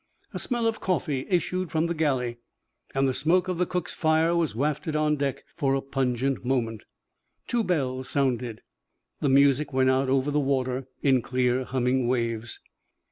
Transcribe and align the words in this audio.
A 0.33 0.39
smell 0.39 0.65
of 0.65 0.79
coffee 0.79 1.27
issued 1.29 1.69
from 1.69 1.85
the 1.85 1.93
galley, 1.93 2.39
and 2.95 3.07
the 3.07 3.13
smoke 3.13 3.47
of 3.47 3.59
the 3.59 3.67
cook's 3.67 3.93
fire 3.93 4.35
was 4.35 4.55
wafted 4.55 4.95
on 4.95 5.15
deck 5.15 5.43
for 5.55 5.75
a 5.75 5.81
pungent 5.83 6.43
moment. 6.43 6.85
Two 7.47 7.63
bells 7.63 8.09
sounded. 8.09 8.61
The 9.19 9.29
music 9.29 9.73
went 9.73 9.91
out 9.91 10.09
over 10.09 10.31
the 10.31 10.39
water 10.39 10.87
in 11.03 11.21
clear, 11.21 11.65
humming 11.65 12.07
waves. 12.07 12.59